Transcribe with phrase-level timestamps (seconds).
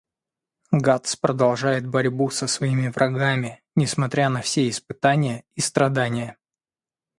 [0.71, 6.37] Гатс продолжает борьбу со своими врагами, несмотря на все испытания и страдания.